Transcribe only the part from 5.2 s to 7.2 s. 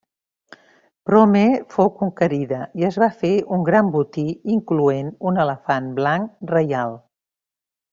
un elefant blanc reial.